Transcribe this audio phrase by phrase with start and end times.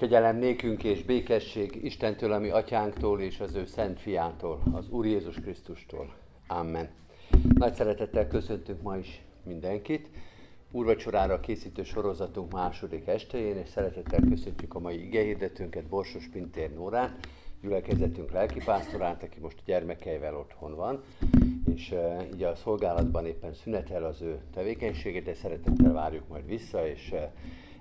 [0.00, 5.34] Kegyelem nékünk és békesség Istentől, ami atyánktól és az ő szent fiától, az Úr Jézus
[5.34, 6.14] Krisztustól.
[6.46, 6.88] Amen.
[7.54, 10.08] Nagy szeretettel köszöntünk ma is mindenkit.
[10.70, 17.16] Úrvacsorára készítő sorozatunk második estején, és szeretettel köszöntjük a mai igehirdetőnket, Borsos Pintér Nórán,
[17.62, 21.02] gyülekezetünk lelkipásztorát, aki most gyermekeivel otthon van,
[21.74, 26.86] és uh, így a szolgálatban éppen szünetel az ő tevékenységét, de szeretettel várjuk majd vissza,
[26.88, 27.20] és uh,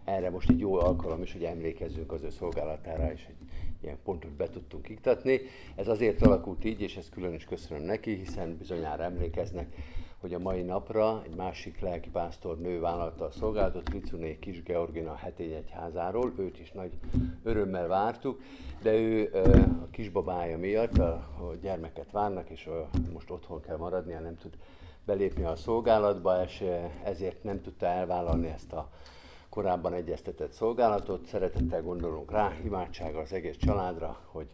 [0.10, 3.48] erre most egy jó alkalom is, hogy emlékezzünk az ő szolgálatára, és egy
[3.82, 5.40] ilyen pontot be tudtunk iktatni.
[5.76, 9.76] Ez azért alakult így, és ezt külön is köszönöm neki, hiszen bizonyára emlékeznek,
[10.20, 16.34] hogy a mai napra egy másik lelkipásztor nő vállalta a szolgálatot, Ricuné Kis Georgina egyházáról,
[16.38, 16.91] őt is nagy
[17.44, 18.41] örömmel vártuk,
[18.82, 19.30] de ő
[19.82, 22.70] a kisbabája miatt a gyermeket várnak, és
[23.13, 24.57] most otthon kell maradnia, nem tud
[25.05, 26.63] belépni a szolgálatba, és
[27.04, 28.90] ezért nem tudta elvállalni ezt a
[29.49, 31.26] korábban egyeztetett szolgálatot.
[31.26, 34.48] Szeretettel gondolunk rá, imádsága az egész családra, hogy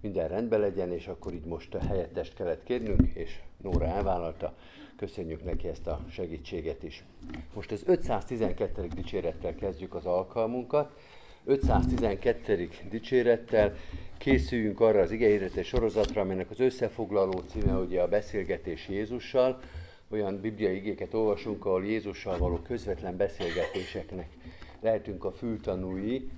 [0.00, 4.54] minden rendben legyen, és akkor így most a helyettest kellett kérnünk, és Nóra elvállalta.
[4.96, 7.04] Köszönjük neki ezt a segítséget is.
[7.54, 8.86] Most az 512.
[8.94, 10.92] dicsérettel kezdjük az alkalmunkat.
[11.44, 12.68] 512.
[12.90, 13.74] dicsérettel
[14.18, 19.60] készüljünk arra az igehirdetés sorozatra, amelynek az összefoglaló címe ugye a beszélgetés Jézussal
[20.10, 24.28] olyan bibliai igéket olvasunk, ahol Jézussal való közvetlen beszélgetéseknek
[24.80, 26.30] lehetünk a fültanúi,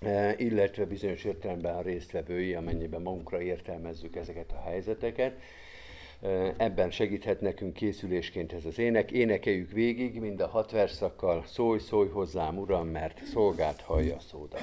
[0.00, 5.40] e, illetve bizonyos értelemben a résztvevői, amennyiben magunkra értelmezzük ezeket a helyzeteket.
[6.22, 9.10] E, ebben segíthet nekünk készülésként ez az ének.
[9.10, 14.62] Énekeljük végig, mind a hat verszakkal, szólj, szólj hozzám, Uram, mert szolgált hallja szódat.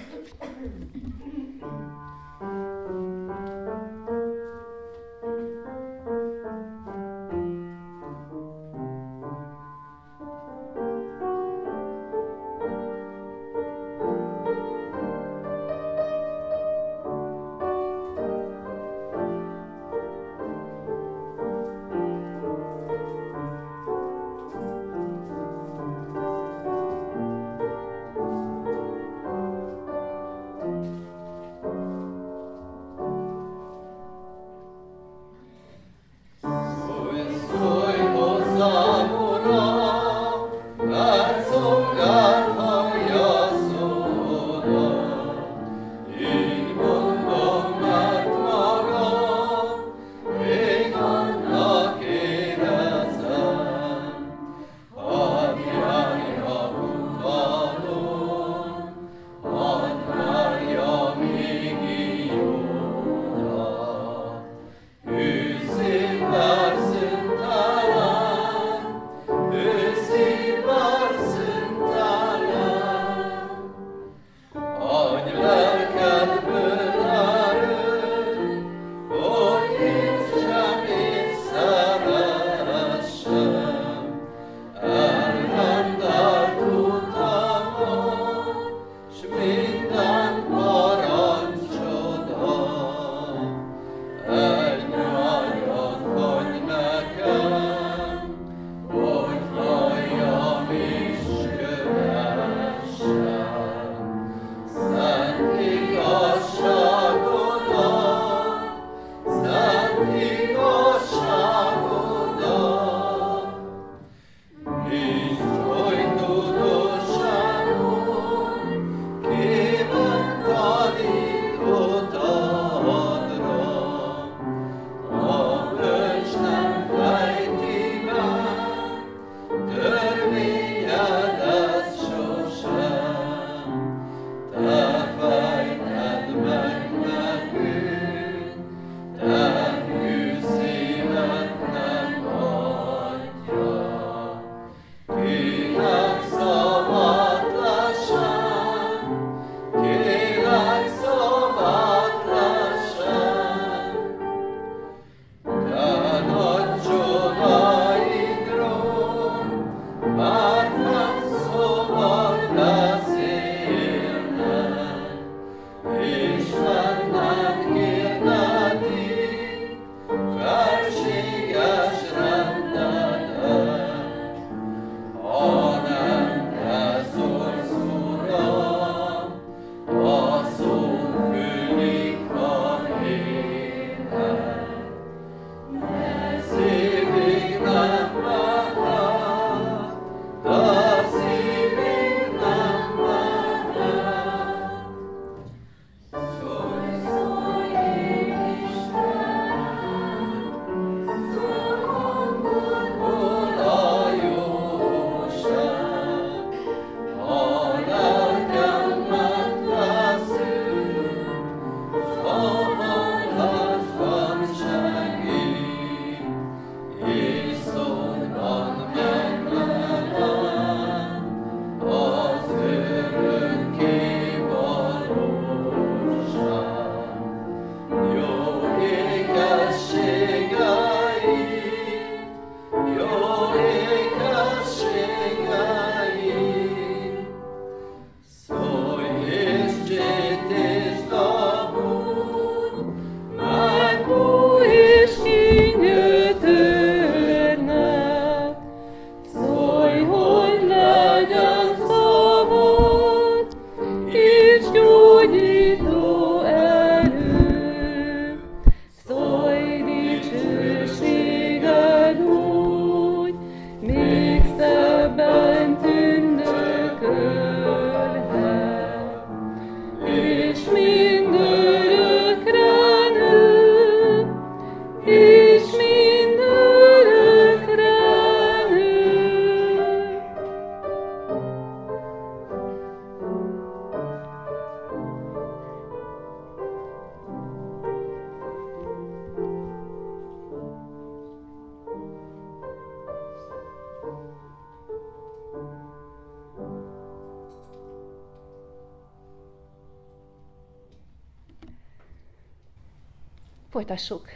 [303.83, 304.27] Folytassuk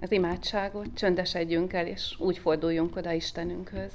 [0.00, 3.92] az imádságot, csöndesedjünk el, és úgy forduljunk oda Istenünkhöz.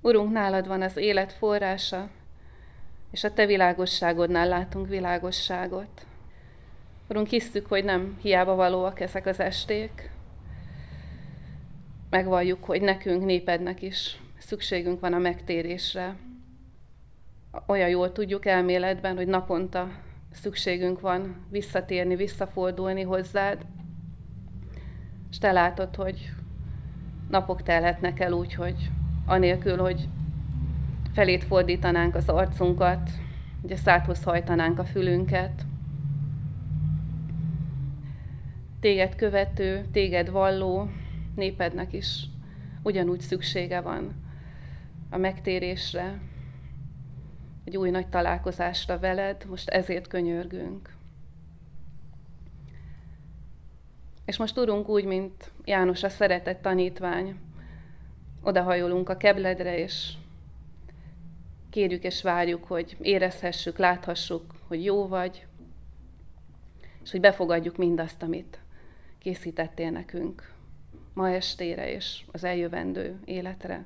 [0.00, 2.08] Urunk, nálad van az élet forrása,
[3.10, 6.06] és a Te világosságodnál látunk világosságot.
[7.08, 10.10] Urunk, hisztük, hogy nem hiába valóak ezek az esték.
[12.10, 16.16] Megvalljuk, hogy nekünk, népednek is szükségünk van a megtérésre.
[17.66, 23.66] Olyan jól tudjuk elméletben, hogy naponta szükségünk van visszatérni, visszafordulni hozzád,
[25.30, 26.32] és te látod, hogy
[27.28, 28.90] napok telhetnek el úgy, hogy
[29.26, 30.08] anélkül, hogy
[31.12, 33.10] felét fordítanánk az arcunkat,
[33.62, 35.64] ugye száthoz hajtanánk a fülünket.
[38.80, 40.90] Téged követő, téged valló
[41.34, 42.26] népednek is
[42.82, 44.14] ugyanúgy szüksége van
[45.10, 46.18] a megtérésre,
[47.68, 50.94] egy új nagy találkozásra veled, most ezért könyörgünk.
[54.24, 57.38] És most tudunk úgy, mint János a szeretett tanítvány,
[58.42, 60.12] odahajolunk a kebledre, és
[61.70, 65.46] kérjük és várjuk, hogy érezhessük, láthassuk, hogy jó vagy,
[67.02, 68.58] és hogy befogadjuk mindazt, amit
[69.18, 70.52] készítettél nekünk
[71.14, 73.84] ma estére és az eljövendő életre.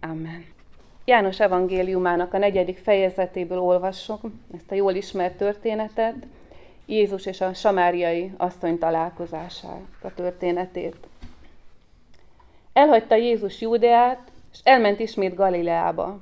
[0.00, 0.58] Amen.
[1.04, 4.20] János evangéliumának a negyedik fejezetéből olvassuk
[4.54, 6.14] ezt a jól ismert történetet,
[6.86, 10.96] Jézus és a samáriai asszony találkozását, a történetét.
[12.72, 16.20] Elhagyta Jézus Júdeát, és elment ismét Galileába.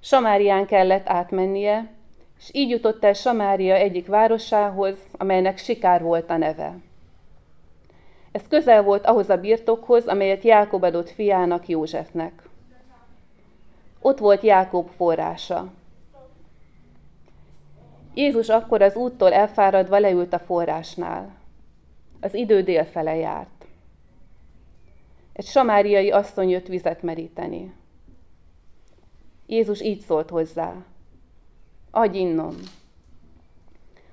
[0.00, 1.90] Samárián kellett átmennie,
[2.38, 6.74] és így jutott el Samária egyik városához, amelynek Sikár volt a neve.
[8.32, 12.45] Ez közel volt ahhoz a birtokhoz, amelyet Jákob adott fiának Józsefnek.
[14.00, 15.72] Ott volt Jákob forrása.
[18.14, 21.34] Jézus akkor az úttól elfáradva leült a forrásnál.
[22.20, 23.66] Az idő délfele járt.
[25.32, 27.74] Egy samáriai asszony jött vizet meríteni.
[29.46, 30.74] Jézus így szólt hozzá.
[31.90, 32.54] Adj innom.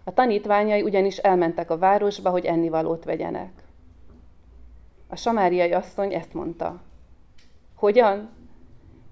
[0.03, 3.51] A tanítványai ugyanis elmentek a városba, hogy ennivalót vegyenek.
[5.07, 6.81] A samáriai asszony ezt mondta.
[7.75, 8.29] Hogyan?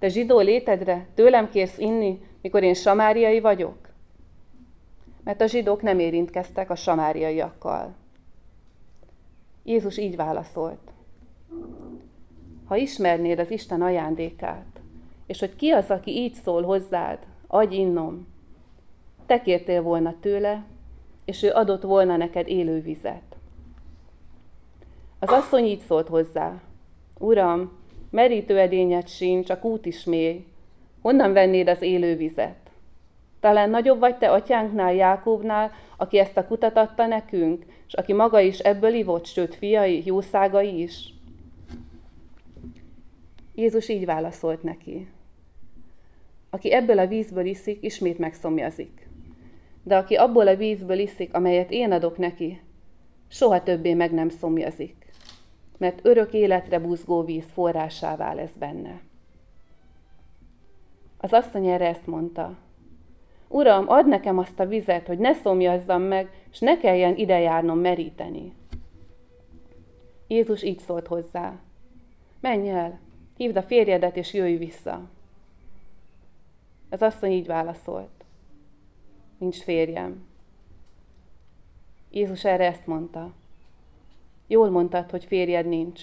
[0.02, 3.78] Te zsidó létedre tőlem kérsz inni, mikor én samáriai vagyok?
[5.24, 7.94] Mert a zsidók nem érintkeztek a samáriaiakkal.
[9.64, 10.92] Jézus így válaszolt.
[12.66, 14.82] Ha ismernéd az Isten ajándékát,
[15.26, 18.28] és hogy ki az, aki így szól hozzád, adj innom,
[19.26, 20.66] te kértél volna tőle,
[21.26, 23.36] és ő adott volna neked élő vizet.
[25.20, 26.62] Az asszony így szólt hozzá,
[27.18, 27.80] Uram,
[28.12, 30.46] merítőedényed sincs, a kút is mély.
[31.02, 32.56] Honnan vennéd az élő vizet?
[33.40, 38.40] Talán nagyobb vagy te atyánknál, Jákóbnál, aki ezt a kutat adta nekünk, és aki maga
[38.40, 41.14] is ebből ivott, sőt fiai, jószágai is?
[43.56, 45.08] Jézus így válaszolt neki.
[46.50, 49.10] Aki ebből a vízből iszik, ismét megszomjazik.
[49.84, 52.62] De aki abból a vízből iszik, amelyet én adok neki,
[53.28, 55.01] soha többé meg nem szomjazik
[55.82, 59.02] mert örök életre buzgó víz forrásává lesz benne.
[61.18, 62.58] Az asszony erre ezt mondta.
[63.48, 67.80] Uram, add nekem azt a vizet, hogy ne szomjazzam meg, és ne kelljen ide járnom
[67.80, 68.54] meríteni.
[70.28, 71.60] Jézus így szólt hozzá.
[72.40, 73.00] Menj el,
[73.38, 75.10] hívd a férjedet, és jöjj vissza.
[76.90, 78.24] Az asszony így válaszolt.
[79.38, 80.26] Nincs férjem.
[82.10, 83.34] Jézus erre ezt mondta.
[84.52, 86.02] Jól mondtad, hogy férjed nincs.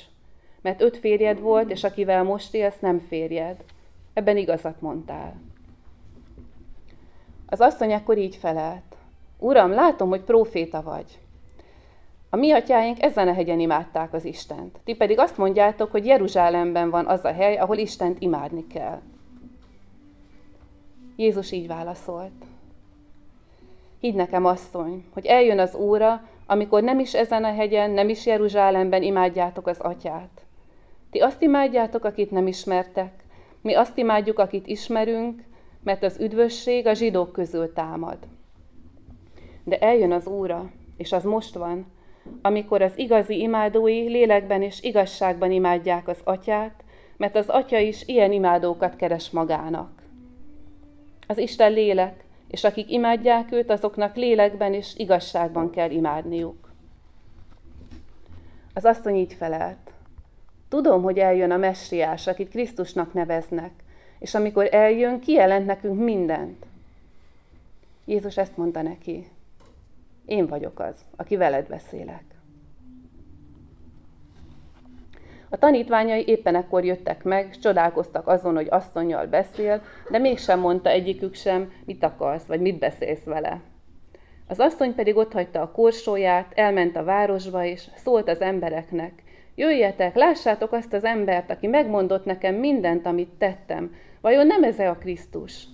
[0.61, 3.65] Mert öt férjed volt, és akivel most élsz, nem férjed.
[4.13, 5.35] Ebben igazat mondtál.
[7.47, 8.97] Az asszony akkor így felelt.
[9.39, 11.19] Uram, látom, hogy próféta vagy.
[12.31, 14.79] A mi atyáink ezen a hegyen imádták az Istent.
[14.85, 19.01] Ti pedig azt mondjátok, hogy Jeruzsálemben van az a hely, ahol Istent imádni kell.
[21.17, 22.45] Jézus így válaszolt.
[24.01, 28.27] Hidd nekem, asszony, hogy eljön az óra, amikor nem is ezen a hegyen, nem is
[28.27, 30.43] Jeruzsálemben imádjátok az atyát.
[31.11, 33.25] Ti azt imádjátok, akit nem ismertek,
[33.63, 35.43] mi azt imádjuk, akit ismerünk,
[35.83, 38.19] mert az üdvösség a zsidók közül támad.
[39.65, 41.87] De eljön az óra, és az most van,
[42.43, 46.85] amikor az igazi imádói lélekben és igazságban imádják az atyát,
[47.17, 50.03] mert az atya is ilyen imádókat keres magának.
[51.27, 56.73] Az Isten lélek, és akik imádják őt, azoknak lélekben és igazságban kell imádniuk.
[58.75, 59.93] Az asszony így felelt.
[60.69, 63.73] Tudom, hogy eljön a messiás, akit Krisztusnak neveznek,
[64.19, 66.67] és amikor eljön, kijelent nekünk mindent.
[68.05, 69.29] Jézus ezt mondta neki.
[70.25, 72.38] én vagyok az, aki veled beszélek.
[75.51, 80.91] A tanítványai éppen ekkor jöttek meg, és csodálkoztak azon, hogy asszonyjal beszél, de mégsem mondta
[80.91, 83.61] egyikük sem, mit akarsz, vagy mit beszélsz vele.
[84.47, 89.23] Az asszony pedig otthagyta a korsóját, elment a városba, és szólt az embereknek,
[89.55, 93.95] jöjjetek, lássátok azt az embert, aki megmondott nekem mindent, amit tettem.
[94.21, 95.67] Vajon nem ez a Krisztus?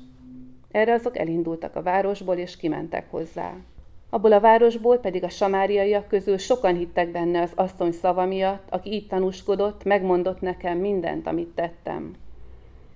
[0.70, 3.54] Erre azok elindultak a városból, és kimentek hozzá.
[4.14, 8.92] Abból a városból pedig a samáriaiak közül sokan hittek benne az asszony szava miatt, aki
[8.92, 12.14] így tanúskodott, megmondott nekem mindent, amit tettem.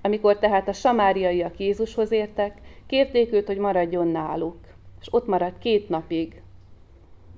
[0.02, 4.56] Amikor tehát a samáriaiak Jézushoz értek, kérték őt, hogy maradjon náluk,
[5.00, 6.42] és ott maradt két napig.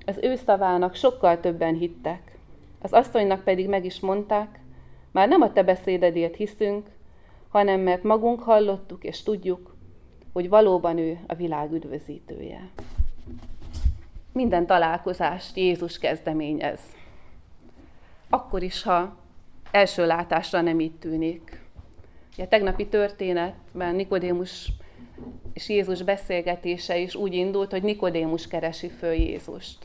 [0.06, 2.38] Az ő szavának sokkal többen hittek.
[2.80, 4.60] Az asszonynak pedig meg is mondták,
[5.10, 6.86] már nem a te beszédedért hiszünk,
[7.48, 9.74] hanem mert magunk hallottuk és tudjuk,
[10.32, 12.70] hogy valóban ő a világ üdvözítője.
[14.32, 16.80] Minden találkozást Jézus kezdeményez.
[18.28, 19.16] Akkor is, ha
[19.70, 21.60] első látásra nem így tűnik.
[22.38, 24.72] A tegnapi történetben Nikodémus
[25.52, 29.78] és Jézus beszélgetése is úgy indult, hogy Nikodémus keresi föl Jézust.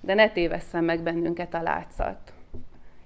[0.00, 2.32] De ne tévesszen meg bennünket a látszat.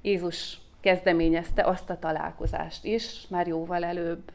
[0.02, 4.32] Jézus kezdeményezte azt a találkozást is, már jóval előbb.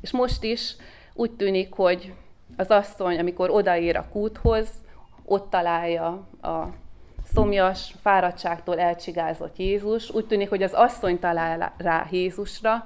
[0.00, 0.76] És most is
[1.14, 2.14] úgy tűnik, hogy
[2.56, 4.68] az asszony, amikor odaér a kúthoz,
[5.24, 6.08] ott találja
[6.42, 6.64] a
[7.24, 10.10] szomjas, fáradtságtól elcsigázott Jézus.
[10.10, 12.84] Úgy tűnik, hogy az asszony talál rá Jézusra,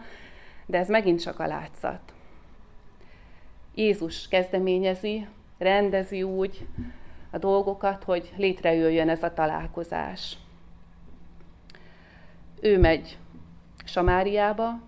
[0.67, 2.01] de ez megint csak a látszat.
[3.75, 5.27] Jézus kezdeményezi,
[5.59, 6.67] rendezi úgy
[7.31, 10.37] a dolgokat, hogy létrejöjjön ez a találkozás.
[12.61, 13.19] Ő megy
[13.85, 14.81] Samáriába,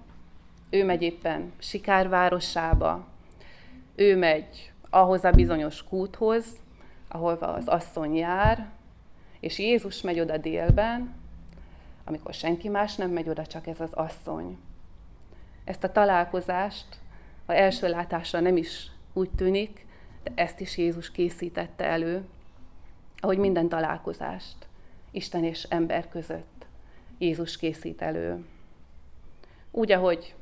[0.71, 3.07] ő megy éppen Sikár városába,
[3.99, 6.45] ő megy ahhoz a bizonyos kúthoz,
[7.09, 8.69] ahol az asszony jár,
[9.41, 11.15] és Jézus megy oda délben,
[12.05, 14.59] amikor senki más nem megy oda, csak ez az asszony.
[15.65, 16.87] Ezt a találkozást,
[17.47, 19.87] a első látásra nem is úgy tűnik,
[20.23, 22.25] de ezt is Jézus készítette elő,
[23.21, 24.57] ahogy minden találkozást
[25.11, 26.67] Isten és ember között
[27.19, 28.45] Jézus készít elő.
[29.71, 30.35] Úgy, ahogy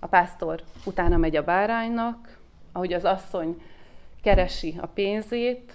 [0.00, 2.40] a pásztor utána megy a báránynak,
[2.72, 3.62] ahogy az asszony
[4.22, 5.72] keresi a pénzét,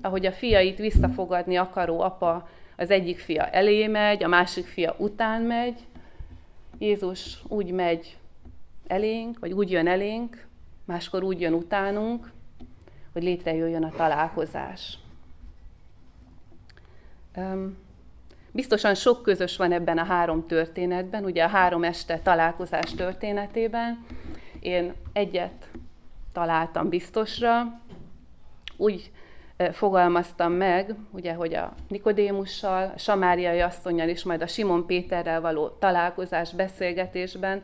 [0.00, 5.42] ahogy a fiait visszafogadni akaró apa az egyik fia elé megy, a másik fia után
[5.42, 5.80] megy,
[6.78, 8.16] Jézus úgy megy
[8.86, 10.46] elénk, vagy úgy jön elénk,
[10.84, 12.32] máskor úgy jön utánunk,
[13.12, 14.98] hogy létrejöjjön a találkozás.
[18.52, 24.06] Biztosan sok közös van ebben a három történetben, ugye a három este találkozás történetében.
[24.60, 25.69] Én egyet
[26.32, 27.80] találtam biztosra.
[28.76, 29.10] Úgy
[29.72, 35.68] fogalmaztam meg, ugye, hogy a Nikodémussal, a Samáriai asszonynal és majd a Simon Péterrel való
[35.68, 37.62] találkozás beszélgetésben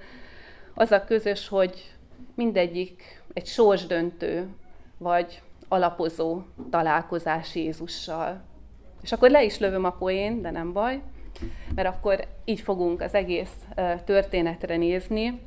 [0.75, 1.94] az a közös, hogy
[2.35, 4.49] mindegyik egy sorsdöntő
[4.99, 8.42] vagy alapozó találkozás Jézussal.
[9.02, 11.02] És akkor le is lövöm a poén, de nem baj,
[11.75, 13.52] mert akkor így fogunk az egész
[14.04, 15.40] történetre nézni,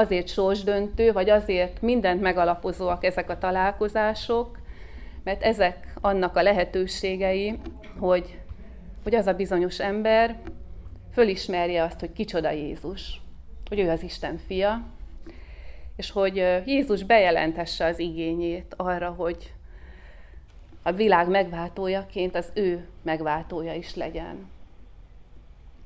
[0.00, 4.58] azért sorsdöntő, vagy azért mindent megalapozóak ezek a találkozások,
[5.24, 7.58] mert ezek annak a lehetőségei,
[7.98, 8.38] hogy,
[9.02, 10.36] hogy az a bizonyos ember
[11.12, 13.20] fölismerje azt, hogy kicsoda Jézus,
[13.68, 14.82] hogy ő az Isten fia,
[15.96, 19.52] és hogy Jézus bejelentesse az igényét arra, hogy
[20.82, 24.48] a világ megváltójaként az ő megváltója is legyen.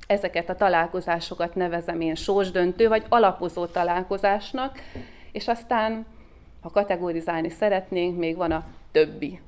[0.06, 4.78] Ezeket a találkozásokat nevezem én sorsdöntő vagy alapozó találkozásnak,
[5.32, 6.06] és aztán,
[6.60, 9.40] ha kategorizálni szeretnénk, még van a többi.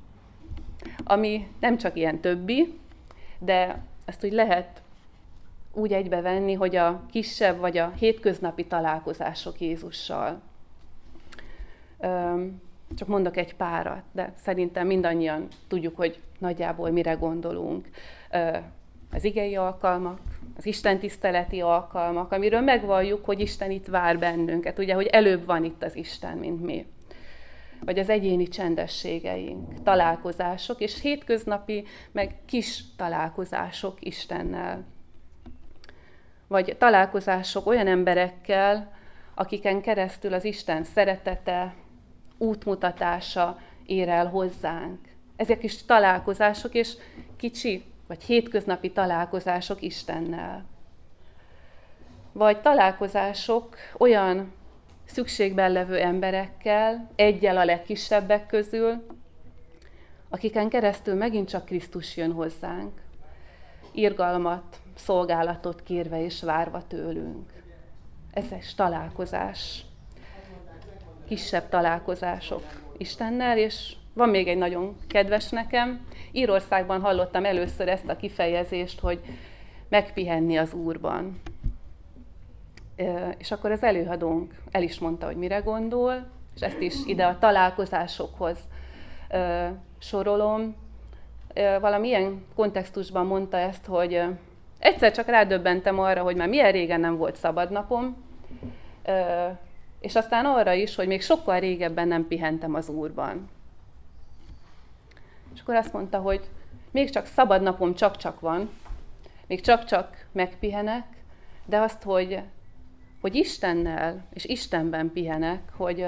[1.03, 2.79] Ami nem csak ilyen többi,
[3.39, 4.81] de ezt úgy lehet
[5.73, 10.41] úgy egybevenni, hogy a kisebb vagy a hétköznapi találkozások Jézussal.
[12.95, 17.89] Csak mondok egy párat, de szerintem mindannyian tudjuk, hogy nagyjából mire gondolunk.
[19.11, 20.19] Az igei alkalmak,
[20.57, 25.63] az Isten tiszteleti alkalmak, amiről megvalljuk, hogy Isten itt vár bennünket, ugye, hogy előbb van
[25.63, 26.85] itt az Isten, mint mi.
[27.85, 34.85] Vagy az egyéni csendességeink, találkozások, és hétköznapi, meg kis találkozások Istennel.
[36.47, 38.95] Vagy találkozások olyan emberekkel,
[39.35, 41.75] akiken keresztül az Isten szeretete,
[42.37, 44.99] útmutatása ér el hozzánk.
[45.35, 46.93] Ezek is találkozások, és
[47.37, 50.65] kicsi vagy hétköznapi találkozások Istennel.
[52.31, 54.53] Vagy találkozások olyan
[55.05, 59.05] szükségben levő emberekkel, egyel a legkisebbek közül,
[60.29, 63.01] akiken keresztül megint csak Krisztus jön hozzánk,
[63.91, 67.53] irgalmat, szolgálatot kérve és várva tőlünk.
[68.31, 69.85] Ez egy találkozás,
[71.27, 72.63] kisebb találkozások
[72.97, 76.05] Istennel, és van még egy nagyon kedves nekem.
[76.31, 79.19] Írországban hallottam először ezt a kifejezést, hogy
[79.89, 81.41] megpihenni az Úrban.
[83.37, 87.39] És akkor az előadónk el is mondta, hogy mire gondol, és ezt is ide a
[87.39, 88.57] találkozásokhoz
[89.99, 90.75] sorolom.
[91.79, 94.21] Valami ilyen kontextusban mondta ezt, hogy
[94.79, 98.25] egyszer csak rádöbbentem arra, hogy már milyen régen nem volt szabadnapom,
[99.99, 103.49] és aztán arra is, hogy még sokkal régebben nem pihentem az Úrban.
[105.57, 106.49] És akkor azt mondta, hogy
[106.91, 108.69] még csak szabad napom csak-csak van,
[109.47, 111.05] még csak-csak megpihenek,
[111.65, 112.41] de azt, hogy,
[113.21, 116.05] hogy Istennel és Istenben pihenek, hogy,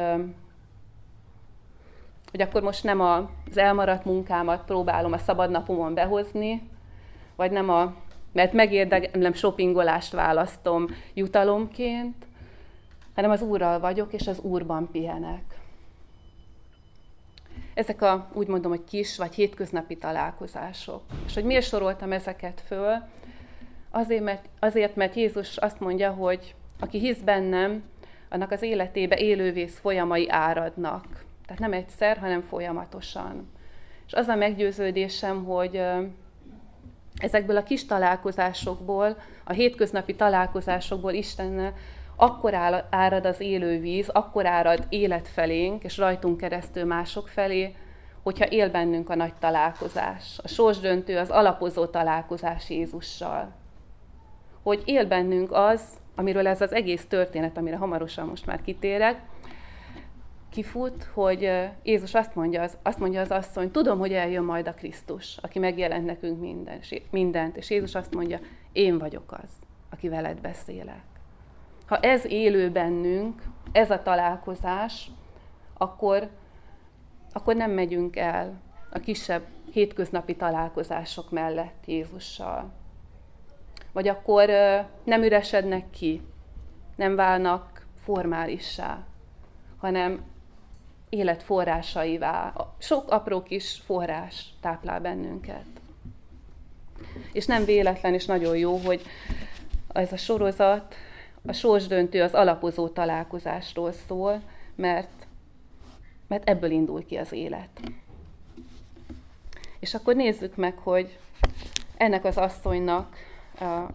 [2.32, 6.70] hogy akkor most nem az elmaradt munkámat próbálom a szabad napomon behozni,
[7.36, 7.96] vagy nem a,
[8.32, 12.26] mert megérdemlem shoppingolást választom jutalomként,
[13.16, 15.49] hanem az Úrral vagyok, és az Úrban pihenek.
[17.80, 21.02] Ezek a, úgy mondom, hogy kis vagy hétköznapi találkozások.
[21.26, 22.94] És hogy miért soroltam ezeket föl?
[23.92, 27.84] Azért mert, azért, mert Jézus azt mondja, hogy aki hisz bennem,
[28.30, 31.06] annak az életébe élővész folyamai áradnak.
[31.46, 33.50] Tehát nem egyszer, hanem folyamatosan.
[34.08, 35.82] És az a meggyőződésem, hogy
[37.16, 41.74] ezekből a kis találkozásokból, a hétköznapi találkozásokból Istennel
[42.22, 42.54] akkor
[42.90, 47.76] árad az élő víz, akkor árad élet felénk, és rajtunk keresztül mások felé,
[48.24, 50.40] hogyha él bennünk a nagy találkozás.
[50.44, 53.52] A sorsdöntő, az alapozó találkozás Jézussal.
[54.64, 55.82] Hogy él bennünk az,
[56.16, 59.22] amiről ez az egész történet, amire hamarosan most már kitérek,
[60.50, 61.52] kifut, hogy
[61.84, 65.60] Jézus azt mondja, az, azt mondja az asszony, tudom, hogy eljön majd a Krisztus, aki
[65.60, 66.80] megjelent nekünk minden,
[67.12, 67.58] mindent.
[67.58, 68.40] És Jézus azt mondja,
[68.72, 69.50] én vagyok az,
[69.90, 71.19] aki veled beszélek.
[71.90, 75.12] Ha ez élő bennünk, ez a találkozás,
[75.74, 76.30] akkor,
[77.34, 82.72] akkor nem megyünk el a kisebb hétköznapi találkozások mellett Jézussal.
[83.92, 84.50] Vagy akkor
[85.04, 86.22] nem üresednek ki,
[86.96, 89.04] nem válnak formálissá,
[89.78, 90.24] hanem
[91.10, 92.54] élet forrásaivá.
[92.78, 95.66] Sok apró kis forrás táplál bennünket.
[97.32, 99.02] És nem véletlen, és nagyon jó, hogy
[99.88, 100.96] ez a sorozat
[101.46, 104.42] a sorsdöntő az alapozó találkozásról szól,
[104.76, 105.28] mert,
[106.28, 107.80] mert ebből indul ki az élet.
[109.80, 111.18] És akkor nézzük meg, hogy
[111.98, 113.16] ennek az asszonynak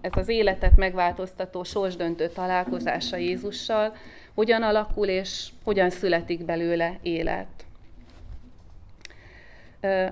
[0.01, 3.95] ez az életet megváltoztató sorsdöntő találkozása Jézussal
[4.35, 7.47] hogyan alakul és hogyan születik belőle élet.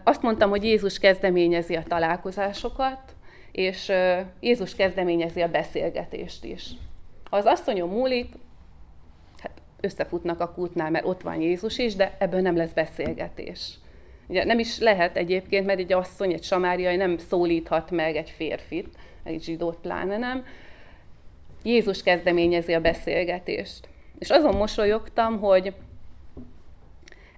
[0.05, 3.14] Azt mondtam, hogy Jézus kezdeményezi a találkozásokat,
[3.53, 3.92] és
[4.40, 6.71] Jézus kezdeményezi a beszélgetést is.
[7.33, 8.33] Ha az asszonyom múlik,
[9.38, 13.75] hát összefutnak a kútnál, mert ott van Jézus is, de ebből nem lesz beszélgetés.
[14.27, 18.88] Ugye nem is lehet egyébként, mert egy asszony, egy samáriai nem szólíthat meg egy férfit,
[19.23, 20.45] egy zsidót pláne nem.
[21.62, 23.88] Jézus kezdeményezi a beszélgetést.
[24.18, 25.75] És azon mosolyogtam, hogy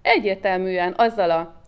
[0.03, 1.63] egyértelműen azzal a,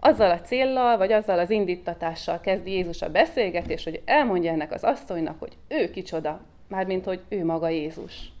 [0.00, 4.84] azzal a céllal, vagy azzal az indítatással kezdi Jézus a beszélgetést, hogy elmondja ennek az
[4.84, 8.32] asszonynak, hogy ő kicsoda, mármint, hogy ő maga Jézus.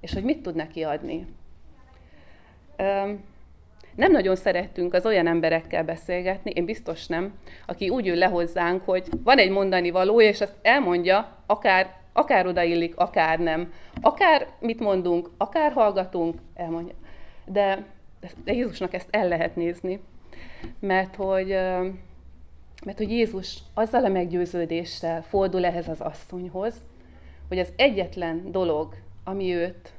[0.00, 1.26] És hogy mit tud neki adni.
[3.94, 8.84] Nem nagyon szerettünk az olyan emberekkel beszélgetni, én biztos nem, aki úgy ül le hozzánk,
[8.84, 13.72] hogy van egy mondani való, és azt elmondja, akár, akár odaillik, akár nem.
[14.00, 16.94] Akár mit mondunk, akár hallgatunk, elmondja.
[17.44, 17.84] De,
[18.44, 20.00] de Jézusnak ezt el lehet nézni,
[20.80, 21.48] mert hogy,
[22.84, 26.74] mert hogy Jézus azzal a meggyőződéssel fordul ehhez az asszonyhoz,
[27.52, 29.92] hogy az egyetlen dolog, ami őt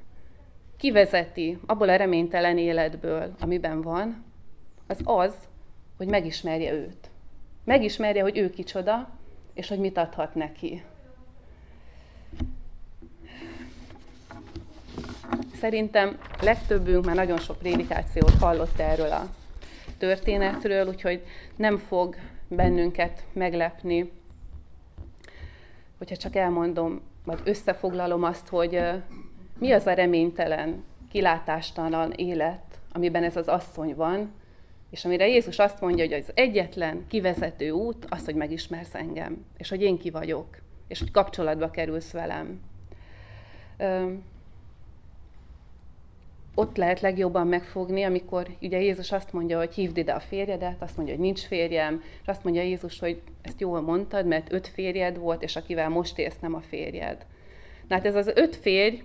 [0.77, 4.23] kivezeti abból a reménytelen életből, amiben van,
[4.87, 5.33] az az,
[5.97, 7.09] hogy megismerje őt.
[7.63, 9.09] Megismerje, hogy ő kicsoda,
[9.53, 10.83] és hogy mit adhat neki.
[15.55, 19.29] Szerintem legtöbbünk már nagyon sok prédikációt hallott erről a
[19.97, 21.23] történetről, úgyhogy
[21.55, 22.15] nem fog
[22.47, 24.11] bennünket meglepni,
[25.97, 28.79] hogyha csak elmondom vagy összefoglalom azt, hogy
[29.59, 34.31] mi az a reménytelen, kilátástalan élet, amiben ez az asszony van,
[34.89, 39.69] és amire Jézus azt mondja, hogy az egyetlen kivezető út az, hogy megismersz engem, és
[39.69, 40.57] hogy én ki vagyok,
[40.87, 42.61] és hogy kapcsolatba kerülsz velem.
[46.55, 50.95] Ott lehet legjobban megfogni, amikor ugye Jézus azt mondja, hogy hívd ide a férjedet, azt
[50.95, 55.17] mondja, hogy nincs férjem, és azt mondja Jézus, hogy ezt jól mondtad, mert öt férjed
[55.17, 57.25] volt, és akivel most élsz, nem a férjed.
[57.87, 59.03] Na hát ez az öt férj,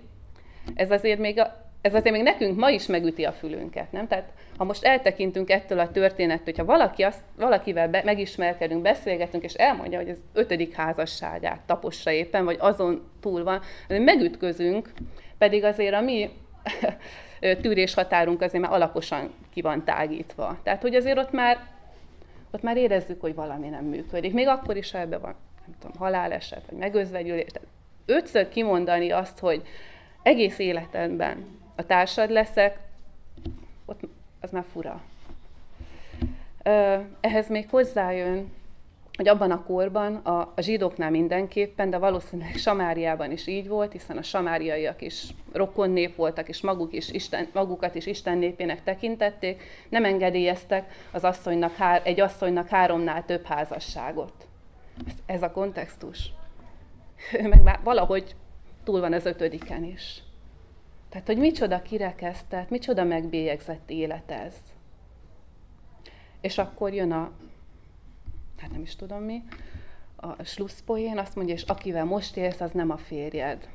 [0.75, 4.07] ez azért még, a, ez azért még nekünk ma is megüti a fülünket, nem?
[4.07, 9.53] Tehát ha most eltekintünk ettől a történettől, hogyha valaki azt, valakivel be, megismerkedünk, beszélgetünk, és
[9.53, 14.91] elmondja, hogy ez ötödik házasságát tapossa éppen, vagy azon túl van, megütközünk,
[15.37, 16.29] pedig azért a mi
[17.39, 20.57] tűrés határunk azért már alaposan ki van tágítva.
[20.63, 21.67] Tehát, hogy azért ott már,
[22.51, 24.33] ott már érezzük, hogy valami nem működik.
[24.33, 27.51] Még akkor is, ha ebben van, nem tudom, haláleset, vagy megözvegyülés.
[27.51, 27.67] Tehát
[28.05, 29.61] ötször kimondani azt, hogy
[30.23, 32.77] egész életedben a társad leszek,
[33.85, 33.99] ott
[34.39, 35.01] az már fura.
[37.21, 38.51] Ehhez még hozzájön
[39.19, 44.17] hogy abban a korban a, a zsidóknál mindenképpen, de valószínűleg Samáriában is így volt, hiszen
[44.17, 49.63] a samáriaiak is rokon nép voltak, és maguk is Isten, magukat is Isten népének tekintették,
[49.89, 54.47] nem engedélyeztek az asszonynak, egy asszonynak háromnál több házasságot.
[55.25, 56.31] Ez, a kontextus.
[57.49, 58.35] Meg már valahogy
[58.83, 60.23] túl van az ötödiken is.
[61.09, 64.55] Tehát, hogy micsoda kirekesztett, micsoda megbélyegzett élet ez.
[66.41, 67.31] És akkor jön a
[68.59, 69.43] hát nem is tudom mi,
[70.15, 73.67] a slusszpoén azt mondja, és akivel most élsz, az nem a férjed.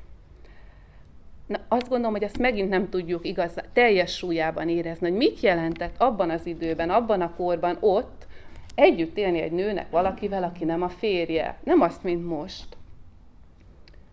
[1.46, 5.94] Na, azt gondolom, hogy ezt megint nem tudjuk igaz, teljes súlyában érezni, hogy mit jelentett
[5.98, 8.26] abban az időben, abban a korban ott
[8.74, 11.58] együtt élni egy nőnek valakivel, aki nem a férje.
[11.64, 12.76] Nem azt, mint most.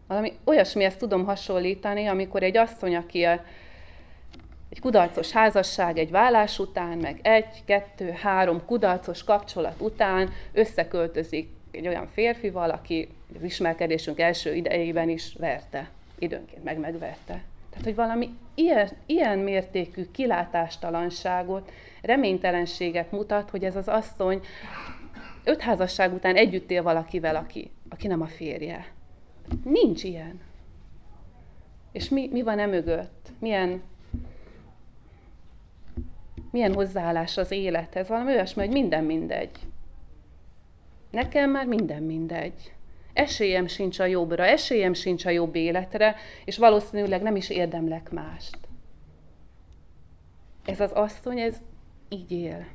[0.07, 3.41] Valami olyasmihez tudom hasonlítani, amikor egy asszony, aki a,
[4.71, 11.87] egy kudarcos házasság egy vállás után, meg egy, kettő, három kudarcos kapcsolat után összeköltözik egy
[11.87, 17.43] olyan férfival, aki az ismerkedésünk első idejében is verte, időnként meg megverte.
[17.69, 24.41] Tehát, hogy valami ilyen, ilyen mértékű kilátástalanságot, reménytelenséget mutat, hogy ez az asszony
[25.43, 28.85] öt házasság után együtt él valakivel, aki, aki nem a férje.
[29.63, 30.39] Nincs ilyen.
[31.91, 33.27] És mi, mi van e mögött?
[33.39, 33.81] Milyen
[36.51, 39.59] milyen hozzáállás az élethez, valami olyasmi, hogy minden mindegy.
[41.11, 42.73] Nekem már minden mindegy.
[43.13, 48.57] Esélyem sincs a jobbra, esélyem sincs a jobb életre, és valószínűleg nem is érdemlek mást.
[50.65, 51.57] Ez az asszony, ez
[52.09, 52.65] így él.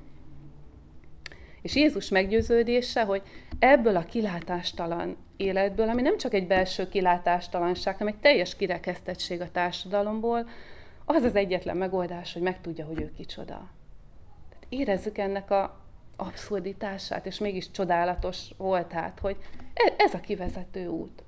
[1.62, 3.22] És Jézus meggyőződése, hogy
[3.58, 9.50] ebből a kilátástalan életből, ami nem csak egy belső kilátástalanság, hanem egy teljes kirekesztettség a
[9.50, 10.48] társadalomból,
[11.14, 13.68] az az egyetlen megoldás, hogy megtudja, hogy ő kicsoda.
[14.48, 15.80] Tehát érezzük ennek a
[16.16, 19.36] abszurditását, és mégis csodálatos volt hát, hogy
[19.74, 21.22] e, ez a kivezető út.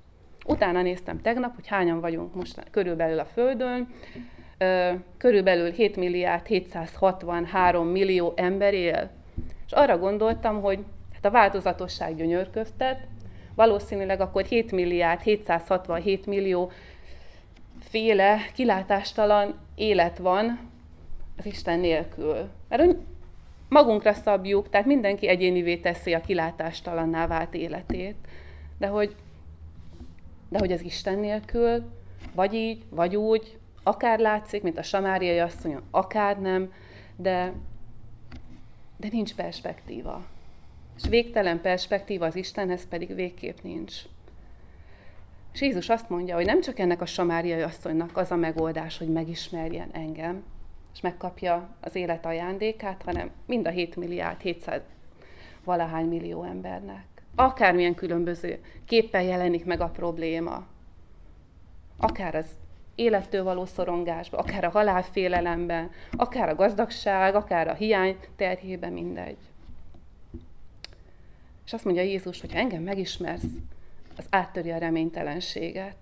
[0.47, 3.88] Utána néztem tegnap, hogy hányan vagyunk most körülbelül a Földön,
[5.17, 9.11] körülbelül 7 milliárd 763 millió ember él.
[9.67, 13.07] És arra gondoltam, hogy hát a változatosság gyönyörköztet,
[13.55, 16.71] valószínűleg akkor 7 milliárd 767 millió
[17.81, 20.59] féle kilátástalan élet van
[21.38, 22.49] az Isten nélkül.
[22.69, 22.97] Mert hogy
[23.69, 28.17] magunkra szabjuk, tehát mindenki egyénivé teszi a kilátástalanná vált életét.
[28.79, 29.17] De hogy,
[30.49, 31.85] de hogy az Isten nélkül,
[32.35, 36.73] vagy így, vagy úgy, akár látszik, mint a samáriai asszony, akár nem,
[37.17, 37.53] de,
[38.97, 40.25] de nincs perspektíva.
[40.97, 44.03] És végtelen perspektíva az Istenhez pedig végképp nincs.
[45.59, 49.09] És Jézus azt mondja, hogy nem csak ennek a samáriai asszonynak az a megoldás, hogy
[49.09, 50.42] megismerjen engem,
[50.94, 54.81] és megkapja az élet ajándékát, hanem mind a 7 milliárd, 700
[55.64, 57.05] valahány millió embernek.
[57.35, 60.66] Akármilyen különböző képpen jelenik meg a probléma,
[61.97, 62.47] akár az
[62.94, 69.38] élettől való szorongásban, akár a halálfélelemben, akár a gazdagság, akár a hiány terhében, mindegy.
[71.64, 73.44] És azt mondja Jézus, hogy ha engem megismersz,
[74.18, 75.96] az áttöri a reménytelenséget.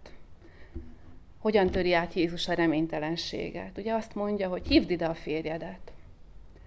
[1.38, 3.78] Hogyan töri át Jézus a reménytelenséget?
[3.78, 5.92] Ugye azt mondja, hogy hívd ide a férjedet.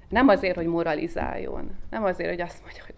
[0.09, 1.77] Nem azért, hogy moralizáljon.
[1.89, 2.95] Nem azért, hogy azt mondja, hogy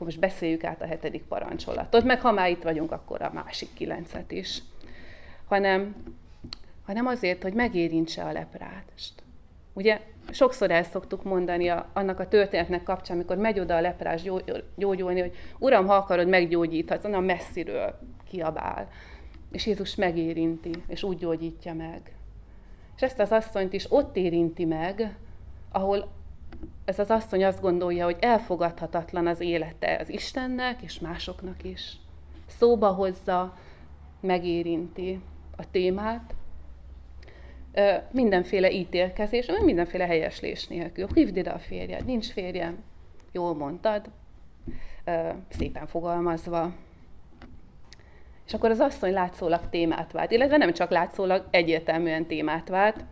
[0.00, 3.68] akkor most beszéljük át a hetedik parancsolatot, meg ha már itt vagyunk, akkor a másik
[3.74, 4.62] kilencet is.
[5.46, 5.94] Hanem,
[6.86, 9.22] hanem azért, hogy megérintse a leprást.
[9.80, 14.22] Ugye sokszor el szoktuk mondani a, annak a történetnek kapcsán, amikor megy oda a leprás
[14.76, 17.98] gyógyulni, hogy Uram, ha akarod, meggyógyíthatsz, onnan messziről
[18.30, 18.88] kiabál.
[19.52, 22.14] És Jézus megérinti, és úgy gyógyítja meg.
[22.96, 25.16] És ezt az asszonyt is ott érinti meg,
[25.72, 26.10] ahol
[26.84, 31.96] ez az asszony azt gondolja, hogy elfogadhatatlan az élete az Istennek és másoknak is.
[32.46, 33.56] Szóba hozza,
[34.20, 35.20] megérinti
[35.56, 36.34] a témát,
[38.10, 41.06] mindenféle ítélkezés, mindenféle helyeslés nélkül.
[41.14, 42.82] Hívd ide a férjed, nincs férjem,
[43.32, 44.10] jól mondtad,
[45.48, 46.72] szépen fogalmazva.
[48.46, 53.04] És akkor az asszony látszólag témát vált, illetve nem csak látszólag, egyértelműen témát vált.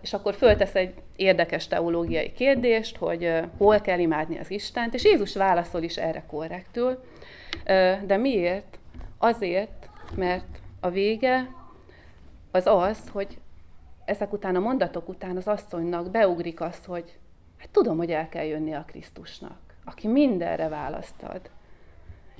[0.00, 5.34] És akkor föltesz egy érdekes teológiai kérdést, hogy hol kell imádni az Istent, és Jézus
[5.34, 7.04] válaszol is erre korrektül.
[8.06, 8.78] De miért?
[9.18, 11.48] Azért, mert a vége
[12.50, 13.38] az az, hogy
[14.04, 17.18] ezek után a mondatok után az asszonynak beugrik az, hogy
[17.58, 21.50] hát tudom, hogy el kell jönni a Krisztusnak, aki mindenre választad.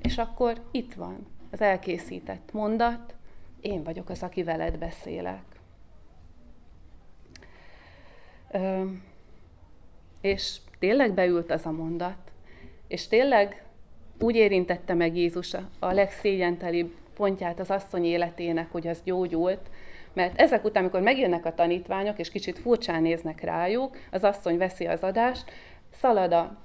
[0.03, 3.15] És akkor itt van az elkészített mondat,
[3.61, 5.45] én vagyok az, aki veled beszélek.
[8.51, 8.85] Ö,
[10.21, 12.33] és tényleg beült az a mondat,
[12.87, 13.65] és tényleg
[14.19, 19.71] úgy érintette meg Jézus a legszégyentelibb pontját az asszony életének, hogy az gyógyult,
[20.19, 24.87] mert ezek után, amikor megjönnek a tanítványok, és kicsit furcsán néznek rájuk, az asszony veszi
[24.87, 25.51] az adást,
[25.91, 26.59] szalad a,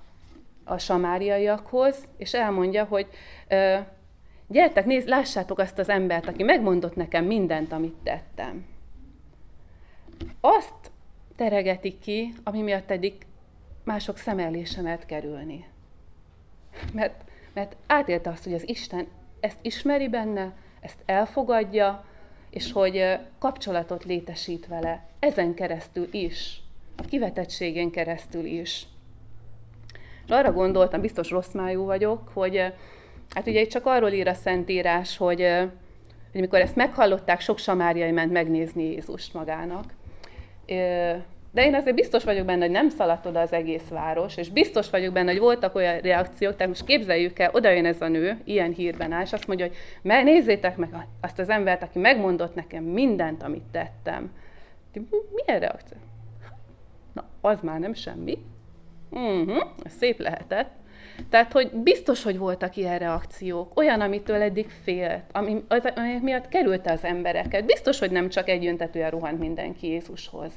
[0.63, 3.07] a samáriaiakhoz, és elmondja, hogy
[3.47, 3.77] ö,
[4.47, 8.65] gyertek, nézd, lássátok azt az embert, aki megmondott nekem mindent, amit tettem.
[10.41, 10.91] Azt
[11.35, 13.13] teregeti ki, ami miatt eddig
[13.83, 15.65] mások szemelése mert kerülni.
[16.93, 19.07] Mert, mert átélte azt, hogy az Isten
[19.39, 22.05] ezt ismeri benne, ezt elfogadja,
[22.53, 26.61] és hogy kapcsolatot létesít vele, ezen keresztül is,
[26.97, 28.85] a kivetettségén keresztül is.
[30.27, 32.57] Arra gondoltam, biztos rossz májú vagyok, hogy
[33.29, 35.41] hát ugye csak arról ír a Szentírás, hogy,
[36.31, 39.93] hogy amikor ezt meghallották, sok samáriai ment megnézni Jézust magának.
[41.53, 44.89] De én azért biztos vagyok benne, hogy nem szaladt oda az egész város, és biztos
[44.89, 48.37] vagyok benne, hogy voltak olyan reakciók, tehát most képzeljük el, oda jön ez a nő,
[48.43, 49.75] ilyen hírben áll, és azt mondja, hogy
[50.23, 50.89] nézzétek meg
[51.21, 54.31] azt az embert, aki megmondott nekem mindent, amit tettem.
[55.33, 55.97] Milyen reakció?
[57.13, 58.37] Na, az már nem semmi.
[59.09, 60.71] Uh-huh, szép lehetett.
[61.29, 66.47] Tehát, hogy biztos, hogy voltak ilyen reakciók, olyan, amitől eddig félt, ami, az, ami miatt
[66.47, 67.65] kerülte az embereket.
[67.65, 70.53] Biztos, hogy nem csak egyöntetően rohant mindenki Jézushoz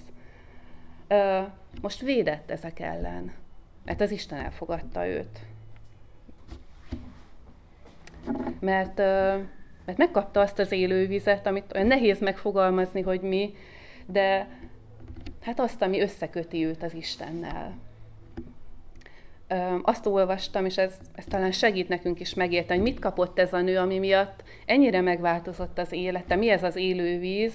[1.08, 1.40] ö,
[1.82, 3.32] most védett ezek ellen,
[3.84, 5.40] mert az Isten elfogadta őt.
[8.60, 9.36] Mert, ö,
[9.84, 13.54] mert megkapta azt az élővizet, amit olyan nehéz megfogalmazni, hogy mi,
[14.06, 14.48] de
[15.42, 17.74] hát azt, ami összeköti őt az Istennel.
[19.48, 23.60] Ö, azt olvastam, és ez, ez talán segít nekünk is megérteni, mit kapott ez a
[23.60, 26.36] nő, ami miatt ennyire megváltozott az élete.
[26.36, 27.54] Mi ez az élővíz?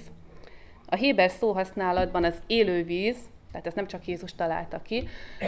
[0.85, 3.17] A Héber szóhasználatban az élővíz
[3.51, 5.07] tehát ezt nem csak Jézus találta ki.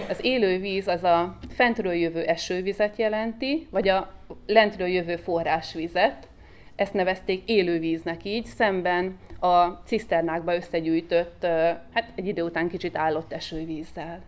[0.09, 4.13] Az élő víz az a fentről jövő esővizet jelenti, vagy a
[4.47, 6.27] lentről jövő forrásvizet.
[6.75, 11.45] Ezt nevezték élővíznek így, szemben a ciszternákba összegyűjtött,
[11.93, 14.21] hát egy idő után kicsit állott esővízzel.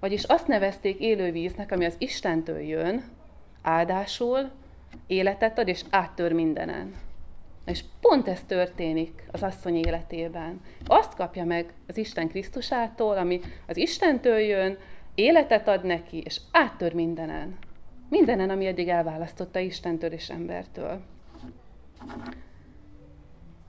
[0.00, 3.04] Vagyis azt nevezték élővíznek, ami az Istentől jön,
[3.62, 4.50] áldásul,
[5.06, 6.94] életet ad és áttör mindenen.
[7.64, 10.60] És pont ez történik az asszony életében.
[10.86, 14.78] Azt kapja meg az Isten Krisztusától, ami az Istentől jön,
[15.14, 17.58] életet ad neki, és áttör mindenen.
[18.08, 21.00] Mindenen, ami eddig elválasztotta Istentől és embertől.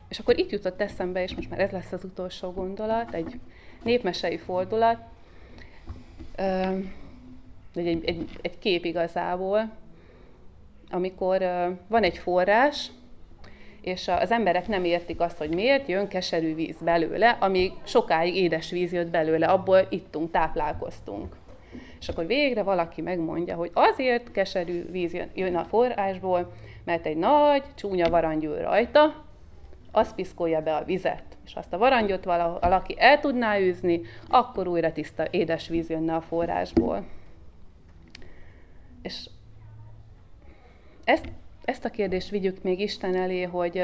[0.07, 3.39] És akkor itt jutott eszembe, és most már ez lesz az utolsó gondolat, egy
[3.83, 4.99] népmesei fordulat,
[7.75, 9.71] egy, egy, egy, kép igazából,
[10.89, 11.39] amikor
[11.87, 12.91] van egy forrás,
[13.85, 18.69] és az emberek nem értik azt, hogy miért jön keserű víz belőle, amíg sokáig édes
[18.69, 21.35] víz jött belőle, abból ittunk, táplálkoztunk.
[21.99, 26.51] És akkor végre valaki megmondja, hogy azért keserű víz jön a forrásból,
[26.83, 29.25] mert egy nagy, csúnya varangyú rajta,
[29.91, 31.23] az piszkolja be a vizet.
[31.45, 36.21] És azt a varangyot valaki el tudná űzni, akkor újra tiszta édes víz jönne a
[36.21, 37.05] forrásból.
[39.01, 39.29] És
[41.03, 41.25] ezt
[41.65, 43.83] ezt a kérdést vigyük még Isten elé, hogy,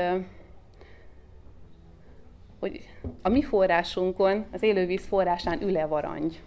[2.59, 2.89] hogy
[3.21, 6.41] a mi forrásunkon, az élővíz forrásán ül-e varangy?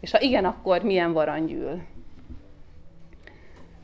[0.00, 1.82] És ha igen, akkor milyen varangy ül?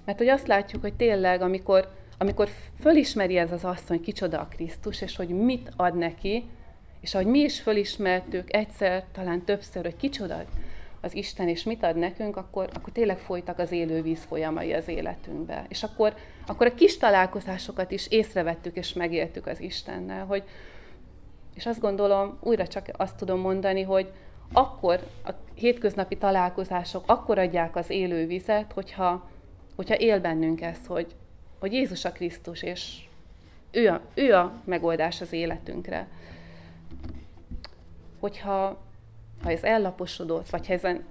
[0.04, 2.48] Mert hogy azt látjuk, hogy tényleg, amikor, amikor
[2.80, 6.44] fölismeri ez az asszony, kicsoda a Krisztus, és hogy mit ad neki,
[7.00, 10.44] és ahogy mi is fölismertük egyszer, talán többször, hogy kicsoda
[11.00, 14.88] az Isten, és mit ad nekünk, akkor, akkor tényleg folytak az élő víz folyamai az
[14.88, 15.64] életünkbe.
[15.68, 16.14] És akkor,
[16.46, 20.42] akkor a kis találkozásokat is észrevettük és megéltük az Istennel, hogy,
[21.54, 24.12] és azt gondolom, újra csak azt tudom mondani, hogy
[24.52, 29.28] akkor a hétköznapi találkozások akkor adják az élő vizet, hogyha,
[29.76, 31.14] hogyha él bennünk ez, hogy,
[31.58, 33.08] hogy Jézus a Krisztus, és
[33.70, 36.08] ő a, ő a megoldás az életünkre.
[38.20, 38.89] hogyha
[39.42, 41.04] ha ez ellaposodott, vagy ha ezen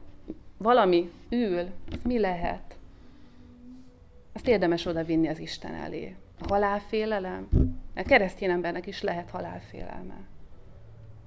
[0.58, 1.60] valami ül,
[1.92, 2.78] az mi lehet?
[4.34, 6.16] Azt érdemes oda vinni az Isten elé.
[6.40, 7.48] A halálfélelem?
[7.96, 10.18] A keresztény embernek is lehet halálfélelme.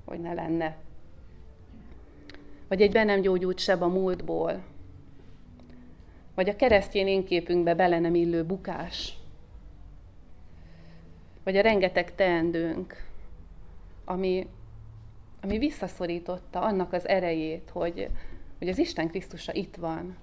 [0.04, 0.76] Hogy ne lenne.
[2.68, 4.62] Vagy egy be nem gyógyult seb a múltból.
[6.34, 9.16] Vagy a keresztény énképünkbe bele nem illő bukás.
[11.44, 13.06] Vagy a rengeteg teendőnk,
[14.04, 14.46] ami,
[15.42, 18.08] ami visszaszorította annak az erejét, hogy,
[18.58, 20.16] hogy az Isten Krisztusa itt van,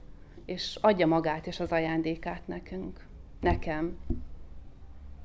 [0.45, 3.05] és adja magát és az ajándékát nekünk,
[3.41, 3.97] nekem,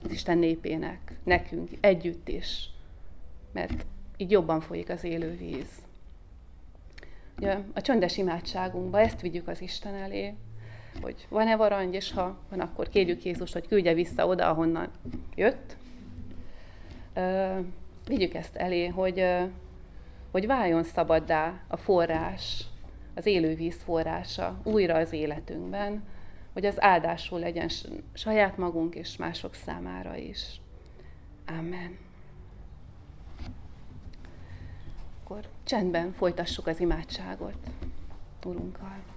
[0.04, 2.70] az Isten népének, nekünk, együtt is,
[3.52, 5.68] mert így jobban folyik az élő víz.
[7.38, 10.35] Ugye, a csöndes imádságunkba ezt vigyük az Isten elé,
[11.02, 14.90] hogy van-e varangy, és ha van, akkor kérjük Jézus, hogy küldje vissza oda, ahonnan
[15.35, 15.76] jött.
[18.07, 19.24] vigyük ezt elé, hogy,
[20.34, 22.64] hogy váljon szabaddá a forrás,
[23.14, 26.04] az élővíz forrása újra az életünkben,
[26.52, 27.70] hogy az áldásul legyen
[28.12, 30.60] saját magunk és mások számára is.
[31.46, 31.98] Amen.
[35.24, 37.56] Akkor csendben folytassuk az imádságot
[38.44, 39.13] Urunkkal.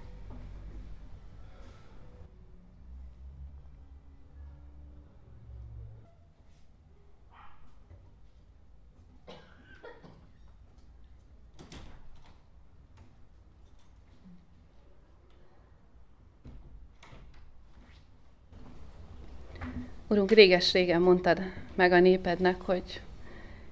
[20.10, 21.40] Urunk, réges-régen mondtad
[21.74, 23.02] meg a népednek, hogy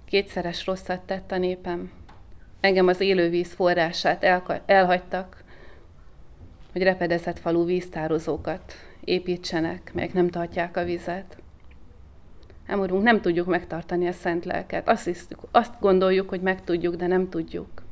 [0.04, 1.92] kétszeres rosszat tett a népem.
[2.60, 4.24] Engem az élővíz forrását
[4.66, 5.44] elhagytak,
[6.72, 8.72] hogy repedezett falu víztározókat
[9.04, 11.36] építsenek, meg nem tartják a vizet.
[12.66, 14.88] Nem, Urunk, nem tudjuk megtartani a szent lelket.
[14.88, 17.82] Azt, hisztük, azt gondoljuk, hogy meg tudjuk, de nem tudjuk.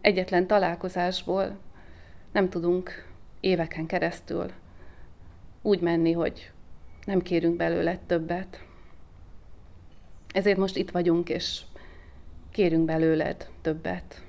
[0.00, 1.58] Egyetlen találkozásból
[2.32, 3.06] nem tudunk
[3.40, 4.50] éveken keresztül
[5.66, 6.50] úgy menni, hogy
[7.04, 8.64] nem kérünk belőle többet.
[10.32, 11.60] Ezért most itt vagyunk, és
[12.50, 14.22] kérünk belőled többet.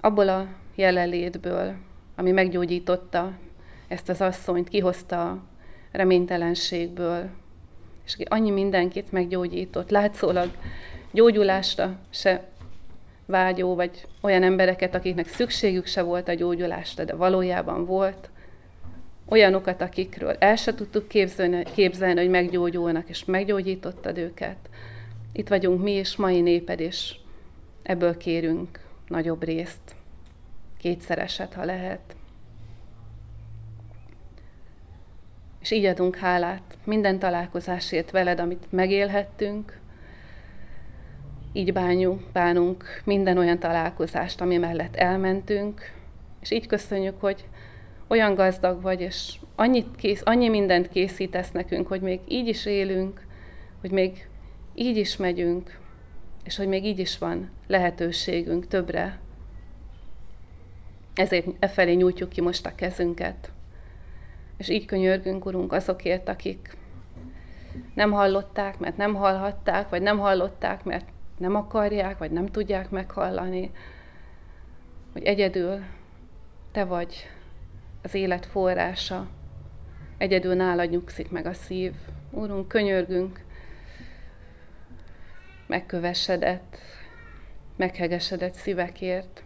[0.00, 1.74] Abból a jelenlétből,
[2.14, 3.32] ami meggyógyította
[3.88, 5.42] ezt az asszonyt, kihozta a
[5.92, 7.28] reménytelenségből,
[8.04, 10.50] és annyi mindenkit meggyógyított, látszólag
[11.12, 12.48] gyógyulásra se
[13.26, 18.30] vágyó, vagy olyan embereket, akiknek szükségük se volt a gyógyulásra, de valójában volt,
[19.28, 24.56] olyanokat, akikről el se tudtuk képzelni, képzelni, hogy meggyógyulnak, és meggyógyítottad őket.
[25.32, 27.14] Itt vagyunk mi és mai néped, és
[27.82, 29.94] ebből kérünk nagyobb részt,
[30.78, 32.16] kétszereset, ha lehet.
[35.60, 39.80] És így adunk hálát minden találkozásért veled, amit megélhettünk,
[41.52, 45.92] így bánjuk, bánunk minden olyan találkozást, ami mellett elmentünk,
[46.40, 47.44] és így köszönjük, hogy
[48.08, 53.26] olyan gazdag vagy, és annyit kész, annyi mindent készítesz nekünk, hogy még így is élünk,
[53.80, 54.28] hogy még
[54.74, 55.78] így is megyünk,
[56.44, 59.18] és hogy még így is van lehetőségünk többre.
[61.14, 63.50] Ezért e felé nyújtjuk ki most a kezünket.
[64.56, 66.76] És így könyörgünk, Urunk, azokért, akik
[67.94, 73.70] nem hallották, mert nem hallhatták, vagy nem hallották, mert nem akarják, vagy nem tudják meghallani,
[75.12, 75.80] hogy egyedül
[76.72, 77.28] Te vagy
[78.06, 79.28] az élet forrása.
[80.18, 81.92] Egyedül nála nyugszik meg a szív.
[82.30, 83.44] Úrunk, könyörgünk,
[85.66, 86.78] megkövesedett,
[87.76, 89.42] meghegesedett szívekért,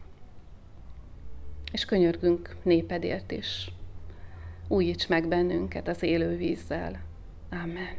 [1.73, 3.71] és könyörgünk népedért is.
[4.69, 7.01] Újíts meg bennünket az élő vízzel.
[7.51, 7.97] Amen.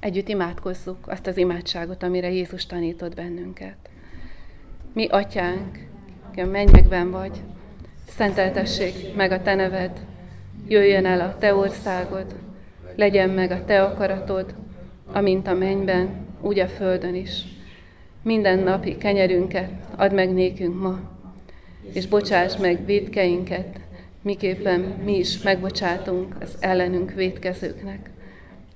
[0.00, 3.90] Együtt imádkozzuk azt az imádságot, amire Jézus tanított bennünket.
[4.92, 5.89] Mi, atyánk,
[6.30, 7.40] aki a mennyekben vagy,
[8.08, 9.90] szenteltessék meg a te neved,
[10.68, 12.34] jöjjön el a te országod,
[12.96, 14.54] legyen meg a te akaratod,
[15.12, 17.44] amint a mennyben, úgy a földön is.
[18.22, 21.00] Minden napi kenyerünket add meg nékünk ma,
[21.92, 23.80] és bocsáss meg védkeinket,
[24.22, 28.10] miképpen mi is megbocsátunk az ellenünk védkezőknek.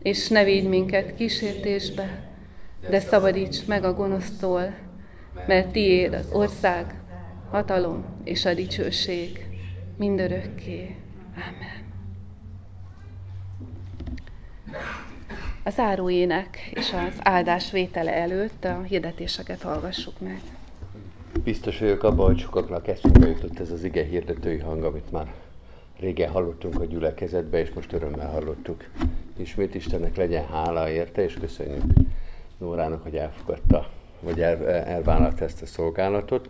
[0.02, 2.28] És ne védj minket kísértésbe,
[2.90, 4.74] de szabadíts meg a gonosztól,
[5.46, 6.94] mert tiéd az ország,
[7.54, 9.46] hatalom és a dicsőség
[9.96, 10.96] mindörökké.
[11.34, 11.82] Amen.
[15.64, 20.40] A záróének és az áldás vétele előtt a hirdetéseket hallgassuk meg.
[21.44, 25.32] Biztos vagyok abban, hogy sokaknak eszünkbe jutott ez az ige hirdetői hang, amit már
[26.00, 28.84] régen hallottunk a gyülekezetbe, és most örömmel hallottuk
[29.36, 31.82] ismét Istennek legyen hála érte, és köszönjük
[32.58, 33.90] Nórának, hogy elfogadta,
[34.20, 36.48] vagy el, elvállalta ezt a szolgálatot.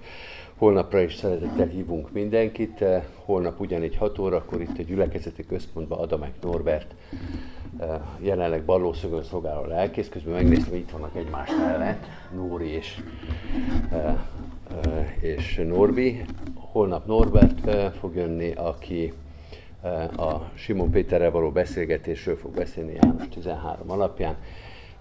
[0.65, 2.85] Holnapra is szeretettel hívunk mindenkit,
[3.25, 6.95] holnap ugyanígy 6 órakor itt a gyülekezeti központban Adamek Norbert
[8.21, 12.05] jelenleg ballószögön szolgáló lelkész, közben megnéztem, hogy itt vannak egymás mellett,
[12.35, 13.01] Nóri és,
[15.21, 16.25] és Norbi.
[16.55, 19.13] Holnap Norbert fog jönni, aki
[20.17, 24.37] a Simon Péterrel való beszélgetésről fog beszélni János 13 alapján.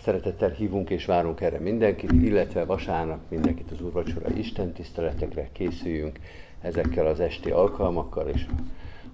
[0.04, 6.20] Szeretettel hívunk és várunk erre mindenkit, illetve vasárnap mindenkit az úrvacsora Isten tiszteletekre készüljünk
[6.62, 8.46] ezekkel az esti alkalmakkal, és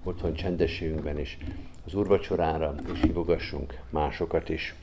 [0.04, 1.38] otthon csendességünkben is
[1.86, 4.76] az úrvacsorára, és hívogassunk másokat is.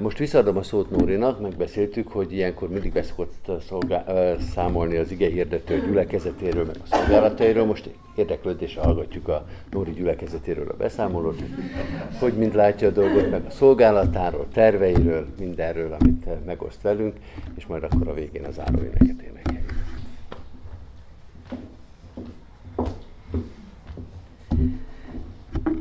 [0.00, 5.80] Most visszaadom a szót Nórinak, megbeszéltük, hogy ilyenkor mindig beszokott szolgál, számolni az ige hirdető
[5.80, 7.66] gyülekezetéről, meg a szolgálatairól.
[7.66, 11.42] Most érdeklődésre hallgatjuk a Nóri gyülekezetéről a beszámolót,
[12.20, 17.16] hogy mind látja a dolgot, meg a szolgálatáról, terveiről, mindenről, amit megoszt velünk,
[17.54, 19.72] és majd akkor a végén az áróéneket énekeljük.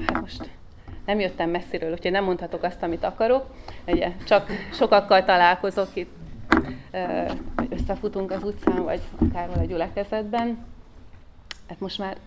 [0.05, 0.49] Hát most
[1.05, 3.45] nem jöttem messziről, úgyhogy nem mondhatok azt, amit akarok.
[3.87, 6.11] Ugye, csak sokakkal találkozok itt,
[7.55, 10.65] vagy összefutunk az utcán, vagy akárhol a gyülekezetben.
[11.69, 12.17] Hát most már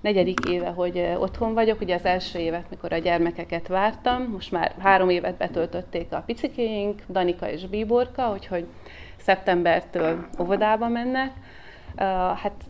[0.00, 4.74] negyedik éve, hogy otthon vagyok, ugye az első évet, mikor a gyermekeket vártam, most már
[4.78, 8.66] három évet betöltötték a picikéink, Danika és Bíborka, úgyhogy
[9.16, 11.32] szeptembertől óvodába mennek.
[12.36, 12.64] Hát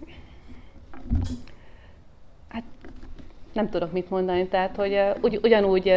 [3.52, 5.92] nem tudok mit mondani, tehát hogy ugy, ugyanúgy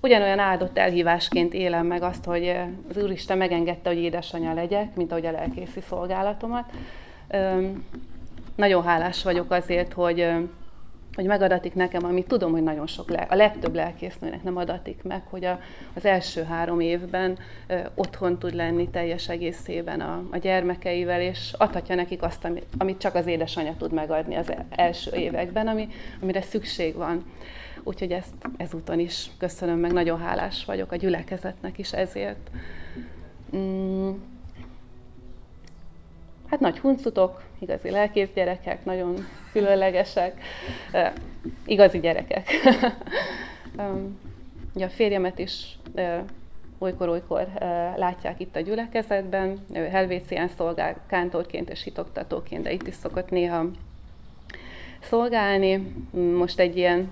[0.00, 2.56] ugyanolyan áldott elhívásként élem meg azt, hogy
[2.88, 6.70] az Úristen megengedte, hogy édesanyja legyek, mint ahogy a lelkészi szolgálatomat.
[8.54, 10.32] Nagyon hálás vagyok azért, hogy
[11.20, 15.22] hogy megadatik nekem, amit tudom, hogy nagyon sok, le, a legtöbb lelkésznőnek nem adatik meg,
[15.30, 15.60] hogy a,
[15.94, 21.94] az első három évben ö, otthon tud lenni teljes egészében a, a gyermekeivel, és adhatja
[21.94, 25.88] nekik azt, amit, amit csak az édesanyja tud megadni az első években, ami,
[26.20, 27.24] amire szükség van.
[27.82, 32.50] Úgyhogy ezt ezúton is köszönöm, meg nagyon hálás vagyok a gyülekezetnek is ezért.
[33.56, 34.10] Mm.
[36.50, 40.40] Hát nagy huncutok, igazi lelkész gyerekek, nagyon különlegesek,
[41.66, 42.50] igazi gyerekek.
[44.74, 45.78] Ugye a férjemet is
[46.78, 47.48] olykor-olykor
[47.96, 53.64] látják itt a gyülekezetben, ő Helvécián szolgál kántorként és hitoktatóként, de itt is szokott néha
[55.00, 55.92] szolgálni.
[56.36, 57.10] Most egy ilyen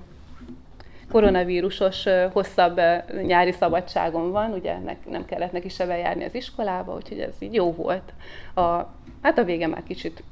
[1.11, 2.80] koronavírusos hosszabb
[3.22, 4.76] nyári szabadságon van, ugye
[5.11, 8.12] nem kellett neki se bejárni az iskolába, úgyhogy ez így jó volt.
[8.54, 8.62] A,
[9.22, 10.22] hát a vége már kicsit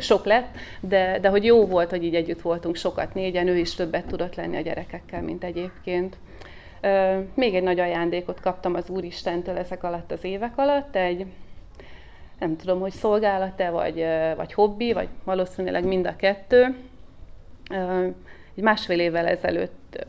[0.00, 3.74] sok lett, de, de hogy jó volt, hogy így együtt voltunk sokat négyen, ő is
[3.74, 6.16] többet tudott lenni a gyerekekkel, mint egyébként.
[7.34, 11.26] Még egy nagy ajándékot kaptam az Úristentől ezek alatt az évek alatt, egy
[12.38, 14.04] nem tudom, hogy szolgálat-e, vagy,
[14.36, 16.76] vagy hobbi, vagy valószínűleg mind a kettő
[18.56, 20.06] egy másfél évvel ezelőtt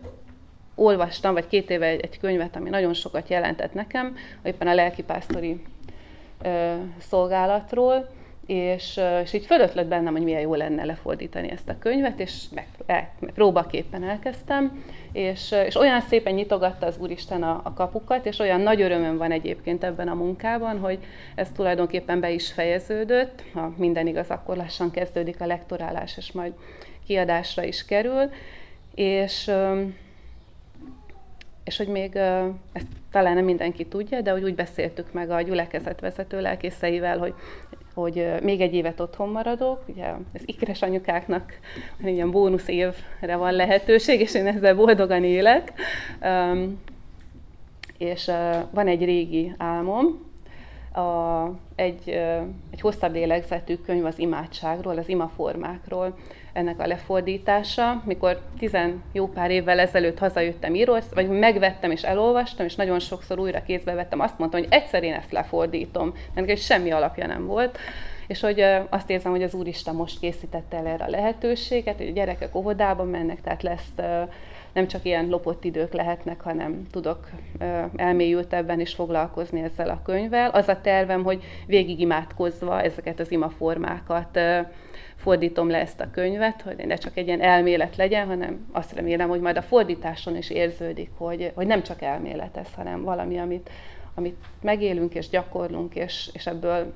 [0.76, 5.62] olvastam, vagy két éve egy, könyvet, ami nagyon sokat jelentett nekem, éppen a lelkipásztori
[6.42, 8.10] ö, szolgálatról,
[8.46, 12.44] és, és így fölött lett bennem, hogy milyen jó lenne lefordítani ezt a könyvet, és
[12.54, 18.40] meg, meg, próbaképpen elkezdtem, és, és olyan szépen nyitogatta az Úristen a, a kapukat, és
[18.40, 21.00] olyan nagy örömöm van egyébként ebben a munkában, hogy
[21.36, 26.54] ez tulajdonképpen be is fejeződött, ha minden igaz, akkor lassan kezdődik a lektorálás, és majd
[27.06, 28.30] kiadásra is kerül,
[28.96, 29.52] és,
[31.64, 32.16] és hogy még
[32.74, 37.34] ezt talán nem mindenki tudja, de hogy úgy beszéltük meg a gyülekezet vezető lelkészeivel, hogy,
[37.94, 41.54] hogy még egy évet otthon maradok, ugye az ikres anyukáknak
[42.04, 45.74] ilyen bónusz évre van lehetőség, és én ezzel boldogan élek.
[47.98, 48.32] És
[48.72, 50.32] van egy régi álmom,
[50.94, 51.44] a,
[51.76, 52.10] egy,
[52.72, 56.18] egy hosszabb lélegzetű könyv az imádságról, az imaformákról,
[56.54, 58.02] ennek a lefordítása.
[58.06, 63.40] Mikor tizen jó pár évvel ezelőtt hazajöttem Írország, vagy megvettem és elolvastam, és nagyon sokszor
[63.40, 67.78] újra kézbe vettem, azt mondtam, hogy egyszer én ezt lefordítom, mert semmi alapja nem volt.
[68.28, 72.12] És hogy azt érzem, hogy az Úristen most készítette el erre a lehetőséget, hogy a
[72.12, 73.92] gyerekek óvodába mennek, tehát lesz
[74.74, 77.30] nem csak ilyen lopott idők lehetnek, hanem tudok
[77.96, 80.50] elmélyültebben is foglalkozni ezzel a könyvvel.
[80.50, 84.40] Az a tervem, hogy végig imádkozva ezeket az imaformákat
[85.16, 89.30] fordítom le ezt a könyvet, hogy ne csak egy ilyen elmélet legyen, hanem azt remélem,
[89.30, 93.70] hogy majd a fordításon is érződik, hogy, hogy nem csak elmélet ez, hanem valami, amit,
[94.14, 96.94] amit megélünk és gyakorlunk, és, és ebből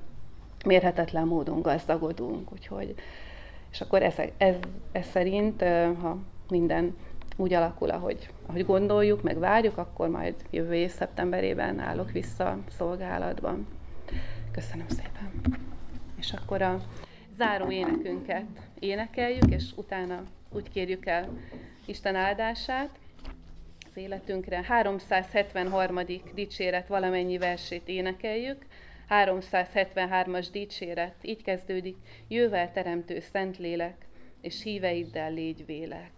[0.65, 2.51] mérhetetlen módon gazdagodunk.
[2.51, 2.95] Úgyhogy,
[3.71, 4.55] és akkor ez, ez,
[4.91, 5.61] ez szerint,
[6.01, 6.17] ha
[6.49, 6.95] minden
[7.37, 13.67] úgy alakul, ahogy, ahogy gondoljuk, meg várjuk, akkor majd jövő év szeptemberében állok vissza szolgálatban.
[14.51, 15.31] Köszönöm szépen.
[16.19, 16.81] És akkor a
[17.37, 18.45] záró énekünket
[18.79, 20.23] énekeljük, és utána
[20.53, 21.29] úgy kérjük el
[21.85, 22.89] Isten áldását
[23.89, 24.63] az életünkre.
[24.63, 25.99] 373.
[26.33, 28.65] dicséret valamennyi versét énekeljük.
[29.09, 34.05] 373-as dicséret így kezdődik, jövel teremtő Szentlélek,
[34.41, 36.16] és híveiddel légy vélek.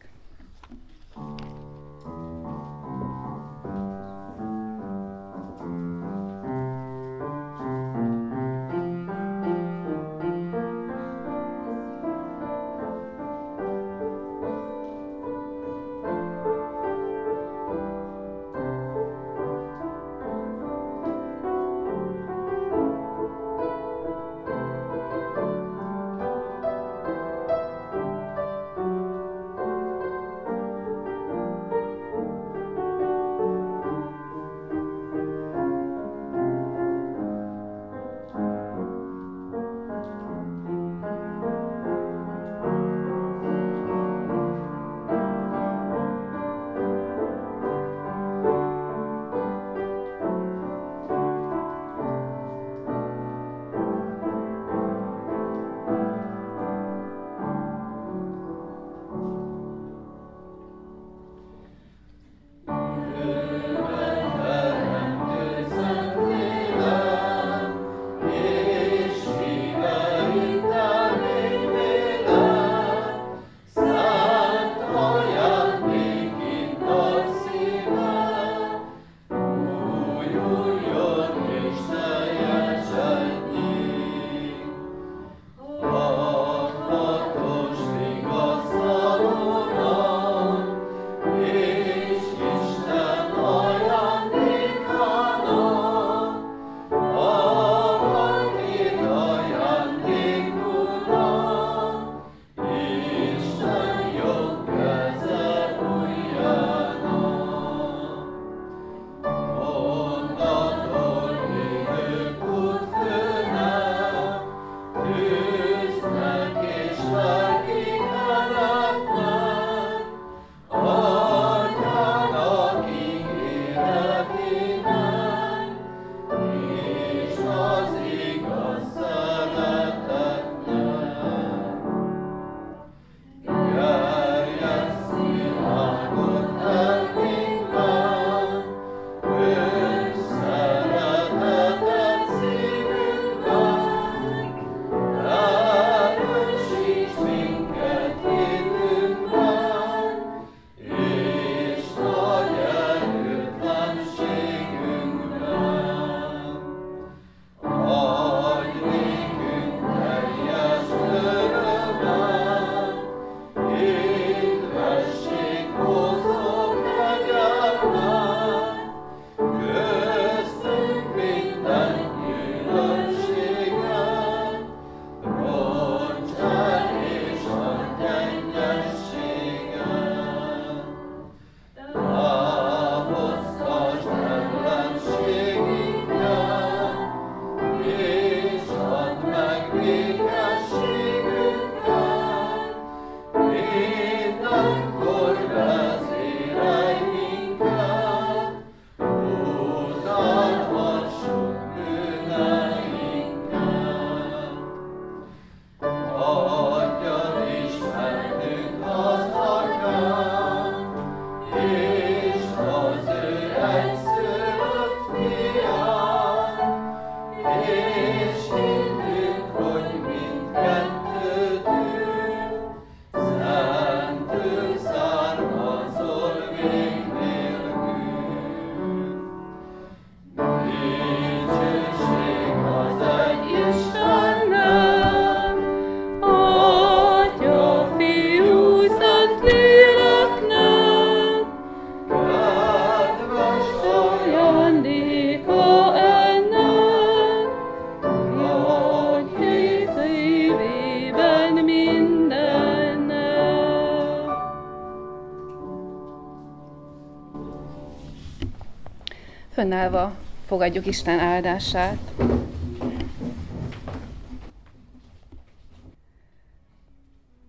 [259.60, 261.98] Fönnállva fogadjuk Isten áldását.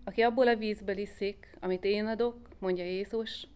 [0.05, 3.47] Aki abból a vízből iszik, amit én adok, mondja Jézus,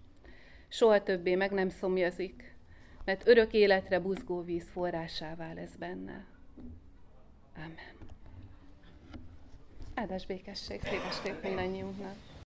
[0.69, 2.57] soha többé meg nem szomjazik,
[3.05, 6.25] mert örök életre buzgó víz forrásává lesz benne.
[7.57, 7.95] Amen.
[9.95, 12.34] Áldás békesség, szép estét mindannyiunknak!